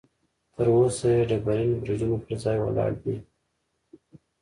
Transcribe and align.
تر 0.55 0.65
اوسه 0.75 1.07
یې 1.15 1.27
ډبرین 1.29 1.71
برجونه 1.81 2.17
پر 2.23 2.33
ځای 2.43 2.57
ولاړ 2.61 2.91
دي. 3.03 3.15